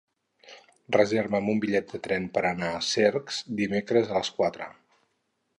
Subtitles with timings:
[0.95, 4.73] Reserva'm un bitllet de tren per anar a Cercs dimecres a les quatre.